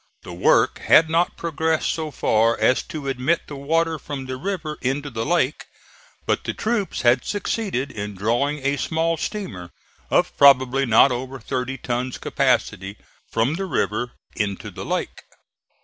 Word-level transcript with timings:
The 0.23 0.33
work 0.33 0.79
had 0.79 1.11
not 1.11 1.37
progressed 1.37 1.91
so 1.93 2.09
far 2.09 2.59
as 2.59 2.81
to 2.87 3.07
admit 3.07 3.41
the 3.45 3.55
water 3.55 3.99
from 3.99 4.25
the 4.25 4.35
river 4.35 4.79
into 4.81 5.11
the 5.11 5.23
lake, 5.27 5.65
but 6.25 6.43
the 6.43 6.55
troops 6.55 7.03
had 7.03 7.23
succeeded 7.23 7.91
in 7.91 8.15
drawing 8.15 8.65
a 8.65 8.77
small 8.77 9.15
steamer, 9.15 9.69
of 10.09 10.35
probably 10.39 10.87
not 10.87 11.11
over 11.11 11.37
thirty 11.39 11.77
tons' 11.77 12.17
capacity, 12.17 12.97
from 13.29 13.53
the 13.53 13.65
river 13.65 14.13
into 14.35 14.71
the 14.71 14.85
lake. 14.85 15.21